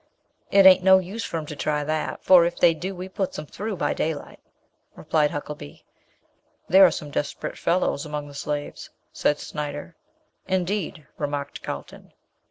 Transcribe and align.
"It 0.49 0.65
ain't 0.65 0.83
no 0.83 0.97
use 0.97 1.23
for 1.23 1.37
'em 1.37 1.45
to 1.45 1.55
try 1.55 1.83
that, 1.83 2.23
for 2.23 2.43
if 2.43 2.57
they 2.57 2.73
do, 2.73 2.95
we 2.95 3.07
puts 3.07 3.37
'em 3.37 3.45
through 3.45 3.75
by 3.75 3.93
daylight," 3.93 4.39
replied 4.95 5.29
Huckelby. 5.29 5.83
"There 6.67 6.83
are 6.87 6.89
some 6.89 7.11
desperate 7.11 7.55
fellows 7.55 8.03
among 8.03 8.27
the 8.27 8.33
slaves," 8.33 8.89
said 9.13 9.37
Snyder. 9.37 9.95
"Indeed," 10.47 11.05
remarked 11.19 11.61
Carlton. 11.61 12.13